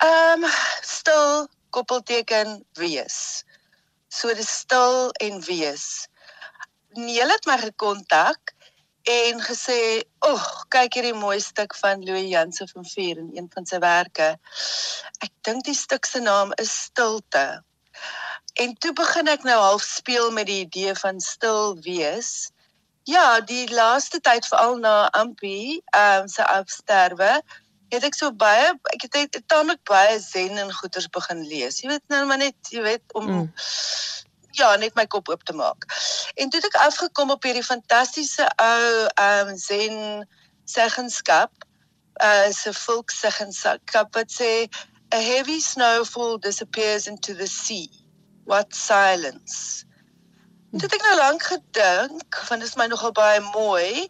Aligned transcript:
Ehm 0.00 0.44
um, 0.44 0.50
stil 0.80 1.48
koppelteken 1.70 2.64
wees. 2.72 3.44
So 4.08 4.32
dis 4.34 4.48
stil 4.48 5.10
en 5.20 5.42
wees. 5.44 6.06
Neil 6.96 7.28
het 7.28 7.44
my 7.44 7.58
gekontak 7.60 8.54
en 9.02 9.42
gesê, 9.44 10.00
"Ag, 10.18 10.40
oh, 10.40 10.62
kyk 10.72 10.96
hierdie 10.96 11.14
mooi 11.14 11.40
stuk 11.40 11.76
van 11.76 12.04
Louis 12.04 12.30
Jansen 12.30 12.68
van 12.68 12.84
Vier 12.84 13.18
in 13.18 13.30
een 13.34 13.50
van 13.52 13.66
sy 13.66 13.78
werke. 13.78 14.38
Ek 15.20 15.32
dink 15.44 15.64
die 15.64 15.76
stuk 15.76 16.06
se 16.06 16.20
naam 16.20 16.52
is 16.56 16.72
Stilte." 16.82 17.62
En 18.54 18.74
toe 18.74 18.92
begin 18.92 19.28
ek 19.28 19.42
nou 19.42 19.60
half 19.60 19.82
speel 19.82 20.30
met 20.30 20.46
die 20.46 20.64
idee 20.64 20.94
van 20.94 21.20
stil 21.20 21.76
wees. 21.84 22.50
Ja, 23.04 23.40
die 23.40 23.68
laaste 23.68 24.20
tyd 24.20 24.46
veral 24.46 24.76
na 24.76 25.10
Ampie, 25.12 25.82
ehm 25.92 26.22
um, 26.22 26.28
se 26.28 26.44
afsterwe, 26.44 27.42
het 27.94 28.06
ek 28.06 28.16
so 28.18 28.32
baie 28.32 28.72
ek 28.94 29.06
het, 29.06 29.14
het, 29.14 29.34
het 29.40 29.48
tamelik 29.48 29.82
baie 29.88 30.18
zen 30.22 30.58
en 30.58 30.72
goeters 30.72 31.08
begin 31.12 31.46
lees. 31.46 31.80
Jy 31.82 31.94
weet 31.94 32.06
nou 32.12 32.24
maar 32.26 32.42
net, 32.42 32.58
jy 32.70 32.82
weet 32.86 33.18
om 33.18 33.30
mm 33.30 33.52
ja, 34.58 34.76
net 34.76 34.94
my 34.98 35.06
kop 35.06 35.28
oop 35.30 35.42
te 35.46 35.54
maak. 35.56 35.86
En 36.34 36.50
toe 36.50 36.60
het 36.60 36.68
ek 36.70 36.78
afgekom 36.82 37.30
op 37.30 37.44
hierdie 37.46 37.66
fantastiese 37.66 38.46
ou 38.60 38.86
ehm 39.14 39.52
um, 39.52 39.58
Zen 39.58 40.26
seggenskap, 40.70 41.66
uh 42.22 42.48
se 42.54 42.72
volkseggenskap 42.74 44.14
wat 44.14 44.32
sê 44.34 44.52
a 45.14 45.20
heavy 45.20 45.60
snowfall 45.60 46.38
disappears 46.38 47.06
into 47.06 47.34
the 47.34 47.46
sea. 47.46 47.88
What 48.44 48.74
silence. 48.74 49.84
Dit 50.70 50.82
het 50.86 50.94
ek 51.00 51.06
nou 51.06 51.16
lank 51.18 51.42
gedink, 51.42 52.36
want 52.48 52.62
dit 52.62 52.68
is 52.68 52.78
my 52.78 52.86
nogal 52.90 53.12
baie 53.14 53.40
mooi. 53.54 54.08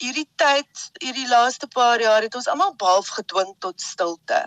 Hierdie 0.00 0.28
tyd, 0.36 0.86
hierdie 1.02 1.28
laaste 1.28 1.68
paar 1.68 2.00
jaar 2.00 2.22
het 2.22 2.34
ons 2.34 2.48
almal 2.48 2.74
behalf 2.76 3.08
gedwing 3.18 3.54
tot 3.58 3.80
stilte. 3.80 4.40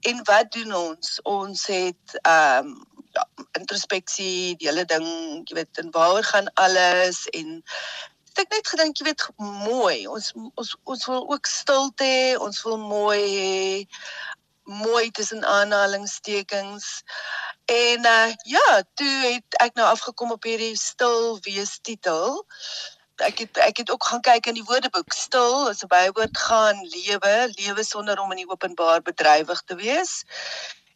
En 0.00 0.24
wat 0.24 0.52
doen 0.52 0.74
ons? 0.74 1.20
Ons 1.22 1.66
het 1.66 2.18
ehm 2.22 2.66
um, 2.66 2.74
ja, 3.14 3.22
introspeksie, 3.58 4.56
die 4.58 4.66
hele 4.68 4.84
ding, 4.90 5.06
jy 5.46 5.54
weet, 5.54 5.78
en 5.78 5.90
waaroor 5.94 6.26
gaan 6.26 6.50
alles 6.58 7.28
en 7.30 7.60
ek 8.42 8.50
net 8.50 8.66
gedink 8.66 8.98
jy 8.98 9.06
weet 9.06 9.24
mooi. 9.38 10.06
Ons 10.10 10.32
ons 10.34 10.74
ons 10.90 11.06
wil 11.10 11.28
ook 11.30 11.46
stilte 11.46 12.06
hê, 12.08 12.34
ons 12.42 12.62
wil 12.66 12.78
mooi 12.82 13.22
hê. 13.22 13.86
Mooi 14.64 15.10
tussen 15.10 15.44
aanhalingstekens. 15.44 17.04
En 17.70 18.06
uh 18.08 18.32
ja, 18.48 18.82
toe 18.98 19.14
het 19.28 19.58
ek 19.62 19.76
nou 19.78 19.86
afgekom 19.86 20.34
op 20.34 20.48
hierdie 20.48 20.74
stil 20.80 21.38
wees 21.46 21.78
titel. 21.84 22.42
Ek 23.22 23.38
het 23.38 23.58
ek 23.58 23.76
het 23.76 23.90
ook 23.90 24.04
gaan 24.04 24.20
kyk 24.20 24.46
in 24.46 24.54
die 24.54 24.66
woordeboek. 24.66 25.12
Stil 25.12 25.68
is 25.68 25.82
'n 25.84 25.86
bywoord 25.86 26.38
gaan 26.38 26.80
lewe, 26.82 27.52
lewe 27.58 27.84
sonder 27.84 28.18
om 28.18 28.30
in 28.30 28.42
die 28.42 28.50
openbaar 28.50 29.02
bedrywig 29.02 29.62
te 29.66 29.74
wees 29.74 30.24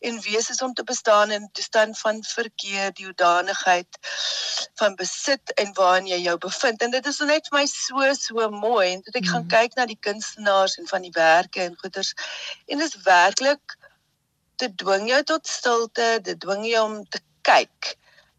en 0.01 0.21
wees 0.21 0.51
is 0.51 0.63
om 0.63 0.75
te 0.75 0.85
bestaan 0.85 1.31
in 1.31 1.49
toestand 1.53 1.99
van 1.99 2.23
verkeer, 2.25 2.93
die 2.93 3.05
hoedanigheid 3.05 3.99
van 4.75 4.95
besit 4.95 5.53
en 5.55 5.73
waarin 5.75 6.07
jy 6.07 6.21
jou 6.23 6.37
bevind. 6.39 6.83
En 6.83 6.91
dit 6.91 7.07
is 7.07 7.19
net 7.19 7.49
vir 7.51 7.59
my 7.59 7.67
so 7.67 8.13
so 8.15 8.51
mooi 8.51 8.93
en 8.93 9.03
toe 9.03 9.15
ek 9.15 9.25
mm. 9.25 9.31
gaan 9.33 9.47
mhm. 9.47 9.55
kyk 9.55 9.75
na 9.75 9.87
die 9.87 9.99
kunstenaars 10.01 10.79
en 10.79 10.87
van 10.87 11.03
die 11.03 11.15
werke 11.15 11.63
en 11.63 11.79
goeders 11.83 12.15
en 12.67 12.79
dit 12.79 12.87
is 12.87 13.03
werklik 13.03 13.79
te 14.59 14.75
dwing 14.75 15.09
jou 15.09 15.23
tot 15.23 15.47
stilte, 15.47 16.19
dit 16.23 16.39
dwing 16.41 16.67
jou 16.67 16.85
om 16.85 17.03
te 17.09 17.21
kyk. 17.47 17.95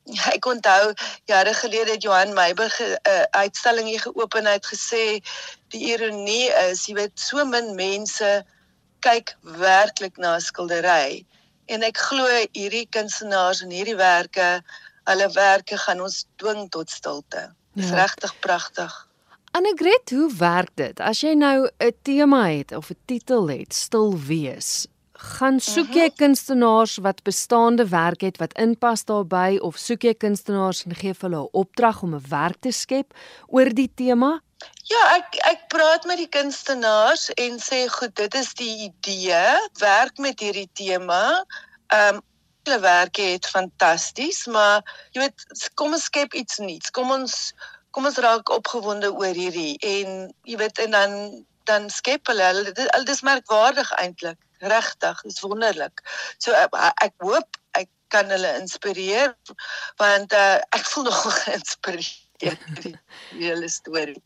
Ja, 0.10 0.32
ek 0.38 0.46
onthou 0.46 0.94
jare 1.30 1.54
gelede 1.54 1.92
het 1.92 2.04
Johan 2.04 2.34
Meiburg 2.34 2.80
'n 2.80 2.84
uh, 2.84 2.98
eh, 3.14 3.26
uitstalling 3.44 3.88
hier 3.88 4.02
geopen 4.02 4.40
en 4.40 4.46
hy 4.46 4.56
het 4.58 4.70
gesê 4.74 5.04
die 5.74 5.84
ironie 5.94 6.50
is, 6.70 6.86
jy 6.88 6.96
weet, 6.98 7.20
so 7.20 7.46
min 7.46 7.76
mense 7.76 8.30
kyk 9.06 9.36
werklik 9.42 10.18
na 10.18 10.36
'n 10.36 10.42
skildery 10.42 11.26
en 11.70 11.86
ek 11.86 11.98
glo 11.98 12.26
hierdie 12.58 12.88
kunstenaars 12.90 13.62
en 13.62 13.74
hierdie 13.74 13.98
werke, 14.00 14.48
hulle 15.10 15.30
werke 15.36 15.78
gaan 15.78 16.02
ons 16.02 16.26
dwing 16.42 16.66
tot 16.74 16.90
stilte. 16.90 17.50
Dis 17.78 17.94
ja. 17.94 18.02
regtig 18.04 18.34
pragtig. 18.42 18.96
Annegret, 19.58 20.10
hoe 20.14 20.30
werk 20.38 20.74
dit? 20.78 21.00
As 21.00 21.22
jy 21.22 21.34
nou 21.34 21.70
'n 21.78 21.94
tema 22.04 22.48
het 22.50 22.72
of 22.76 22.90
'n 22.90 22.98
titel 23.06 23.50
het, 23.50 23.74
stil 23.74 24.18
wees, 24.18 24.88
gaan 25.20 25.60
soek 25.60 25.92
jy 25.94 26.08
mhm. 26.08 26.16
kunstenaars 26.16 26.98
wat 27.04 27.24
bestaande 27.28 27.86
werk 27.92 28.22
het 28.24 28.38
wat 28.40 28.56
inpas 28.56 29.04
daarbey 29.10 29.58
of 29.60 29.78
soek 29.78 30.06
jy 30.08 30.14
kunstenaars 30.16 30.86
en 30.88 30.96
gee 30.96 31.16
hulle 31.20 31.42
'n 31.44 31.50
opdrag 31.52 32.04
om 32.04 32.16
'n 32.16 32.24
werk 32.30 32.60
te 32.62 32.72
skep 32.72 33.14
oor 33.48 33.70
die 33.74 33.92
tema? 33.96 34.40
Ja, 34.88 35.02
ek 35.18 35.36
ek 35.52 35.68
praat 35.68 36.06
met 36.06 36.18
die 36.18 36.32
kunstenaars 36.32 37.30
en 37.36 37.60
sê 37.60 37.88
goed, 37.88 38.16
dit 38.16 38.34
is 38.36 38.54
die 38.54 38.76
idee, 38.90 39.44
werk 39.80 40.18
met 40.18 40.40
hierdie 40.40 40.70
tema. 40.74 41.46
Ehm 41.88 42.16
um, 42.16 42.22
hulle 42.64 42.80
werk 42.80 43.16
het 43.18 43.46
fantasties, 43.48 44.46
maar 44.46 44.84
jy 45.12 45.22
weet, 45.22 45.70
kom 45.76 45.94
ons 45.94 46.04
skep 46.04 46.34
iets 46.34 46.58
nuuts. 46.58 46.92
Kom 46.92 47.12
ons 47.12 47.54
kom 47.92 48.06
ons 48.06 48.18
raak 48.18 48.50
opgewonde 48.50 49.10
oor 49.12 49.34
hierdie 49.34 49.78
en 49.80 50.34
jy 50.44 50.58
weet 50.58 50.80
en 50.86 50.92
dan 50.92 51.16
dan 51.70 51.90
skep 51.90 52.28
hulle 52.28 52.64
dit, 52.64 52.76
dit 52.76 53.10
is 53.10 53.22
merkwaardig 53.22 53.92
eintlik. 53.92 54.38
Regtig, 54.60 55.24
is 55.24 55.40
wonderlik. 55.42 56.04
So 56.38 56.52
ek, 56.52 56.76
ek 57.04 57.14
hoop 57.24 57.60
ek 57.78 57.88
kan 58.10 58.32
hulle 58.34 58.50
inspireer 58.60 59.36
want 60.02 60.34
uh, 60.34 60.58
ek 60.76 60.86
voel 60.92 61.08
nog 61.10 61.22
geïnspireerd 61.44 62.66
die 62.84 62.96
hele 63.44 63.70
storie. 63.70 64.18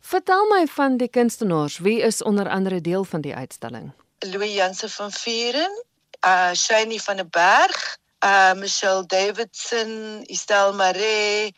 Vertel 0.00 0.46
my 0.50 0.66
van 0.70 0.98
die 1.00 1.08
kunstenaars. 1.08 1.78
Wie 1.78 2.00
is 2.00 2.22
onder 2.22 2.48
andere 2.48 2.80
deel 2.80 3.04
van 3.04 3.24
die 3.24 3.34
uitstalling? 3.34 3.92
Louis 4.18 4.54
Jansen 4.54 4.90
van 4.90 5.12
Vieren, 5.12 5.84
uh 6.26 6.52
Shani 6.52 7.00
van 7.00 7.16
der 7.16 7.28
Berg, 7.28 7.96
uh 8.24 8.52
Michelle 8.52 9.06
Davidson, 9.06 10.22
Estelle 10.26 10.72
Maree, 10.72 11.54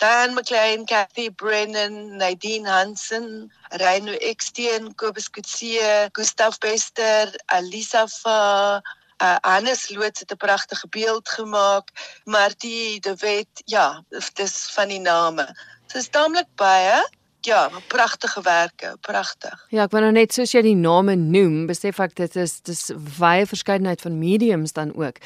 Dan 0.00 0.32
McLean, 0.32 0.86
Kathy 0.86 1.28
Brennan, 1.28 2.16
Nadine 2.16 2.64
Hansen, 2.64 3.52
Reino 3.68 4.12
Eksteen, 4.12 4.94
Kobus 4.94 5.28
Kutsie, 5.28 6.08
Gustav 6.16 6.56
Bester, 6.58 7.28
Alisa 7.52 8.08
Fa 8.08 8.80
uh, 9.20 9.36
Hannes 9.44 9.90
Loots 9.90 10.20
het 10.20 10.32
'n 10.32 10.36
pragtige 10.36 10.88
beeld 10.88 11.28
gemaak. 11.28 11.86
Martie 12.24 13.00
de 13.00 13.14
Wet, 13.14 13.62
ja, 13.64 14.02
dis 14.34 14.70
van 14.72 14.88
die 14.88 15.00
name. 15.00 15.44
So 15.86 15.98
is 15.98 16.08
taamlik 16.08 16.48
baie 16.54 17.04
Ja, 17.40 17.70
pragtige 17.88 18.42
werke, 18.42 18.96
pragtig. 19.00 19.66
Ja, 19.72 19.86
ek 19.86 19.94
wou 19.94 20.02
nou 20.04 20.12
net 20.12 20.34
soos 20.36 20.52
jy 20.52 20.60
die 20.66 20.76
name 20.76 21.14
noem, 21.16 21.64
besef 21.70 22.00
ek 22.04 22.12
dit 22.18 22.36
is 22.36 22.58
dis 22.68 22.82
baie 23.16 23.46
verskeidenheid 23.48 24.02
van 24.04 24.18
mediums 24.20 24.76
dan 24.76 24.92
ook. 24.92 25.22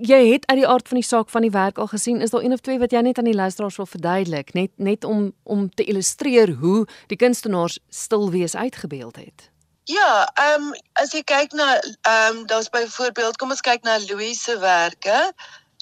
Jy 0.00 0.20
het 0.30 0.48
uit 0.48 0.62
die 0.62 0.68
aard 0.68 0.88
van 0.88 1.00
die 1.00 1.06
saak 1.06 1.28
van 1.28 1.44
die 1.44 1.52
werk 1.52 1.78
al 1.82 1.90
gesien, 1.92 2.24
is 2.24 2.32
daar 2.32 2.46
een 2.46 2.56
of 2.56 2.64
twee 2.64 2.80
wat 2.80 2.96
jy 2.96 3.04
net 3.04 3.20
aan 3.20 3.28
die 3.28 3.36
luisteraars 3.36 3.76
wil 3.76 3.90
verduidelik, 3.90 4.54
net 4.56 4.72
net 4.76 5.04
om 5.04 5.32
om 5.44 5.68
te 5.68 5.84
illustreer 5.84 6.56
hoe 6.62 6.86
die 7.12 7.20
kunstenaars 7.20 7.78
stil 7.88 8.30
wees 8.32 8.56
uitgebeeld 8.56 9.20
het. 9.20 9.52
Ja, 9.90 10.30
ehm 10.34 10.70
um, 10.70 10.74
as 11.02 11.12
jy 11.12 11.20
kyk 11.26 11.52
na 11.58 11.74
ehm 11.76 12.36
um, 12.36 12.46
daar's 12.46 12.72
byvoorbeeld, 12.72 13.36
kom 13.36 13.50
ons 13.50 13.60
kyk 13.60 13.84
na 13.84 13.98
Louise 14.08 14.40
se 14.40 14.58
werke. 14.58 15.32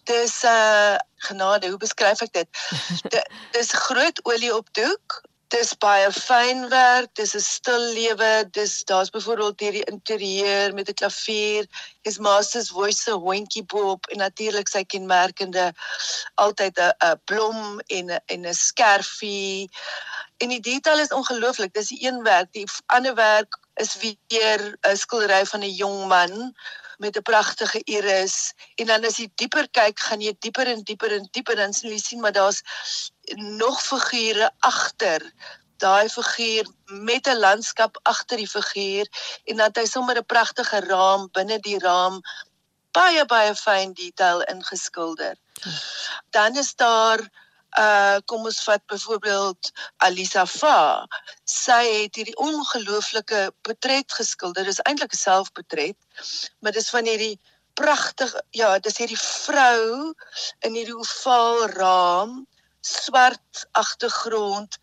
Dis 0.04 0.42
'n 0.42 0.50
uh, 0.50 0.96
genade, 1.30 1.68
hoe 1.68 1.78
beskryf 1.78 2.20
ek 2.26 2.32
dit? 2.32 2.48
dis 3.56 3.72
groot 3.72 4.24
olie 4.24 4.54
op 4.56 4.72
doek. 4.72 5.20
Dis 5.50 5.72
baie 5.82 6.10
fyn 6.14 6.68
werk, 6.70 7.10
dis 7.18 7.32
'n 7.34 7.42
stil 7.42 7.84
lewe. 7.94 8.32
Dis 8.54 8.84
daar's 8.90 9.10
byvoorbeeld 9.10 9.60
hierdie 9.60 9.88
interieur 9.90 10.74
met 10.74 10.88
'n 10.88 10.94
klavier. 11.00 11.66
Dis 12.02 12.18
Masters 12.18 12.70
Voice 12.70 13.02
se 13.02 13.10
hondjie 13.10 13.64
Bob 13.64 14.06
en 14.06 14.18
natuurlik 14.18 14.68
sy 14.68 14.84
kenmerkende 14.84 15.72
altyd 16.34 16.78
'n 16.78 16.92
'n 17.08 17.20
blom 17.24 17.80
en 17.86 18.06
'n 18.10 18.20
en 18.26 18.46
'n 18.46 18.54
skerfie. 18.54 19.68
En 20.38 20.48
die 20.48 20.60
detail 20.60 20.98
is 20.98 21.16
ongelooflik. 21.20 21.74
Dis 21.74 21.88
die 21.88 22.06
een 22.06 22.22
werk, 22.22 22.52
die 22.52 22.66
ander 22.86 23.14
werk 23.14 23.58
is 23.74 23.96
weer 23.98 24.78
'n 24.86 24.96
skildery 24.96 25.46
van 25.46 25.60
'n 25.60 25.74
jong 25.82 26.06
man 26.06 26.54
met 26.98 27.16
'n 27.16 27.22
pragtige 27.22 27.80
iris 27.84 28.52
en 28.74 28.86
dan 28.86 29.04
as 29.04 29.16
jy 29.16 29.28
dieper 29.34 29.66
kyk, 29.70 29.98
gaan 30.00 30.20
jy 30.20 30.34
dieper 30.38 30.66
en 30.66 30.82
dieper 30.82 31.12
en 31.12 31.28
dieper 31.32 31.56
dan 31.56 31.72
sien 31.72 31.90
jy 31.90 31.98
sien 31.98 32.20
maar 32.20 32.32
daar's 32.32 32.62
nog 33.36 33.82
figure 33.82 34.50
agter 34.58 35.22
daai 35.80 36.08
figuur 36.08 36.66
met 36.84 37.26
'n 37.26 37.38
landskap 37.38 37.98
agter 38.02 38.36
die 38.36 38.50
figuur 38.56 39.06
en 39.44 39.56
dan 39.56 39.70
hy 39.74 39.86
sommer 39.86 40.16
'n 40.16 40.26
pragtige 40.26 40.80
raam 40.80 41.28
binne 41.32 41.58
die 41.58 41.78
raam 41.78 42.20
baie 42.92 43.24
baie 43.24 43.54
fyn 43.54 43.92
detail 43.92 44.42
ingeskilder. 44.42 45.36
Dan 46.30 46.56
is 46.56 46.74
daar 46.74 47.20
uh 47.78 48.18
kom 48.24 48.44
ons 48.44 48.62
vat 48.66 48.82
byvoorbeeld 48.86 49.70
Alisa 49.96 50.46
Fa. 50.46 51.06
Sy 51.44 52.02
het 52.02 52.14
hierdie 52.18 52.36
ongelooflike 52.36 53.52
portret 53.62 54.12
geskilder. 54.12 54.64
Dit 54.64 54.72
is 54.72 54.82
eintlik 54.82 55.12
'n 55.12 55.16
selfportret, 55.16 55.96
maar 56.60 56.72
dis 56.72 56.90
van 56.90 57.06
hierdie 57.06 57.38
pragtige 57.74 58.42
ja, 58.50 58.78
dis 58.78 58.98
hierdie 58.98 59.18
vrou 59.18 60.12
in 60.66 60.74
hierdie 60.74 60.96
ovaal 60.96 61.66
raam, 61.66 62.46
swart 62.80 63.66
agtergrond, 63.72 64.78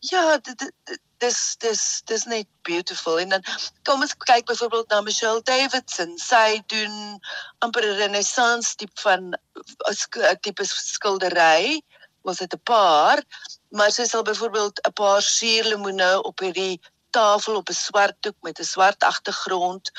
Ja, 0.00 0.38
dit 0.38 0.72
dis 1.18 1.38
dis 1.58 2.02
dis 2.06 2.24
net 2.30 2.46
beautiful 2.62 3.18
en 3.18 3.32
dan 3.34 3.42
kom 3.88 4.02
ons 4.04 4.14
kyk 4.30 4.46
byvoorbeeld 4.46 4.92
na 4.92 5.00
Michelle 5.02 5.42
Davidson. 5.42 6.14
Sy 6.22 6.60
doen 6.70 7.18
amper 7.66 7.82
'n 7.82 7.98
renaissance 7.98 8.76
tipe 8.76 9.00
van 9.02 9.34
'n 9.34 10.38
tipe 10.40 10.64
skildery. 10.64 11.82
Was 12.22 12.38
dit 12.38 12.54
'n 12.54 12.62
paar, 12.62 13.22
maar 13.70 13.90
sy 13.90 14.04
sal 14.04 14.22
byvoorbeeld 14.22 14.78
'n 14.86 14.92
paar 14.92 15.22
suurlemoene 15.22 16.22
op 16.22 16.38
hierdie 16.38 16.80
tafel 17.10 17.56
op 17.56 17.68
'n 17.68 17.74
swart 17.74 18.16
doek 18.22 18.38
met 18.42 18.60
'n 18.60 18.64
swart 18.64 19.02
agtergrond. 19.02 19.90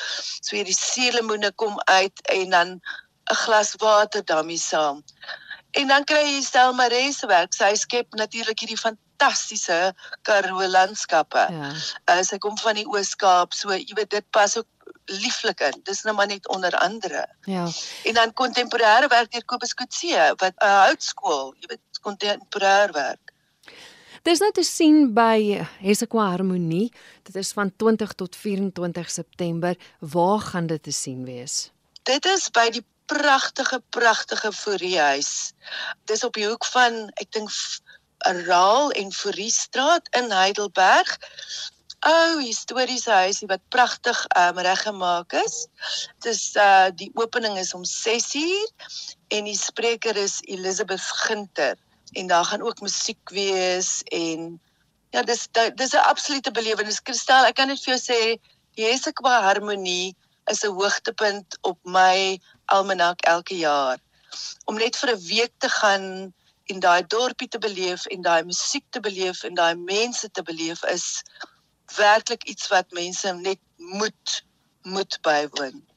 So 0.41 0.55
hierdie 0.55 0.79
suurlemoene 0.79 1.51
kom 1.51 1.75
uit 1.79 2.17
en 2.27 2.49
dan 2.49 2.69
'n 3.31 3.35
glas 3.43 3.75
water 3.77 4.25
daarmee 4.25 4.57
saam. 4.57 5.03
En 5.71 5.87
dan 5.87 6.03
kry 6.03 6.23
jy 6.25 6.41
stel 6.41 6.73
Maree 6.73 7.11
se 7.13 7.27
werk. 7.29 7.53
Sy 7.53 7.75
skep 7.77 8.15
natuurlik 8.17 8.59
hierdie 8.63 8.79
fantastiese 8.79 9.93
Karoo 10.25 10.65
landskappe. 10.67 11.45
Ja. 11.53 11.71
Uh, 12.09 12.21
sy 12.25 12.39
kom 12.41 12.57
van 12.57 12.79
die 12.79 12.87
Oos-Kaap, 12.89 13.53
so 13.53 13.75
jy 13.75 13.93
weet 13.97 14.09
dit 14.09 14.25
pas 14.33 14.57
ook 14.57 14.67
lieflik 15.05 15.61
in. 15.65 15.81
Dis 15.83 16.01
nou 16.07 16.15
maar 16.15 16.27
net 16.27 16.47
onder 16.49 16.73
andere. 16.81 17.25
Ja. 17.45 17.67
En 18.03 18.13
dan 18.13 18.33
kontemporêre 18.33 19.09
werk 19.09 19.31
deur 19.31 19.45
Kobus 19.45 19.73
Kutse 19.73 20.33
wat 20.37 20.53
'n 20.57 20.65
uh, 20.65 20.85
houtskool, 20.89 21.53
jy 21.59 21.67
weet 21.75 22.01
kontemporêre 22.01 22.93
werk. 22.93 23.33
Dis 24.23 24.39
nou 24.39 24.51
te 24.51 24.63
sien 24.63 25.13
by 25.13 25.61
Hesekwa 25.79 26.29
Harmonie. 26.29 26.91
Dit 27.23 27.35
is 27.35 27.51
van 27.51 27.71
20 27.75 28.13
tot 28.13 28.35
24 28.35 29.09
September. 29.09 29.77
Waar 29.99 30.39
gaan 30.39 30.67
dit 30.67 30.83
te 30.83 30.91
sien 30.91 31.25
wees? 31.25 31.71
Dit 32.03 32.25
is 32.25 32.49
by 32.51 32.69
die 32.69 32.83
pragtige 33.09 33.81
pragtige 33.89 34.51
Foriehuis. 34.53 35.51
Dis 36.09 36.23
op 36.23 36.37
die 36.37 36.45
hoek 36.47 36.65
van 36.73 37.07
ek 37.21 37.31
dink 37.35 37.49
Raal 38.45 38.91
en 38.99 39.11
Foriestraat 39.15 40.07
in 40.19 40.31
Heidelberg. 40.31 41.17
O, 41.99 42.11
oh, 42.11 42.37
historiese 42.39 43.11
huisie 43.11 43.47
wat 43.47 43.63
pragtig 43.75 44.19
um, 44.39 44.59
reggemaak 44.63 45.33
is. 45.41 45.65
Dis 46.23 46.53
uh 46.55 46.87
die 46.95 47.09
opening 47.19 47.57
is 47.59 47.73
om 47.75 47.83
6uur 47.83 48.93
en 49.35 49.49
die 49.49 49.57
spreker 49.57 50.15
is 50.15 50.39
Elizabeth 50.47 51.03
Ginter 51.25 51.75
en 52.13 52.27
daar 52.27 52.45
gaan 52.45 52.63
ook 52.63 52.81
musiek 52.81 53.35
wees 53.35 53.99
en 54.15 54.61
ja, 55.11 55.23
dis 55.23 55.47
dis 55.75 55.93
'n 55.93 56.07
absolute 56.13 56.51
belewenis. 56.51 57.01
Kristel, 57.01 57.45
ek 57.45 57.55
kan 57.55 57.67
net 57.67 57.83
vir 57.83 57.97
jou 57.97 58.01
sê, 58.01 58.39
die 58.77 58.85
Hesekwa 58.85 59.41
Harmonie 59.41 60.15
is 60.49 60.63
'n 60.63 60.73
hoogtepunt 60.79 61.57
op 61.61 61.79
my 61.83 62.39
almanak 62.65 63.21
elke 63.21 63.57
jaar. 63.57 63.97
Om 64.65 64.75
net 64.75 64.97
vir 64.97 65.09
'n 65.13 65.25
week 65.27 65.53
te 65.57 65.69
gaan 65.69 66.33
en 66.69 66.79
daai 66.79 67.03
dorpie 67.07 67.47
te 67.47 67.57
beleef 67.57 68.05
en 68.05 68.21
daai 68.21 68.43
musiek 68.43 68.85
te 68.89 68.99
beleef 68.99 69.43
en 69.43 69.53
daai 69.53 69.75
mense 69.75 70.31
te 70.31 70.43
beleef 70.43 70.83
is 70.83 71.23
werklik 71.95 72.43
iets 72.43 72.67
wat 72.67 72.91
mense 72.91 73.33
net 73.33 73.59
moet 73.77 74.43
moet 74.81 75.17
bywoon. 75.21 75.88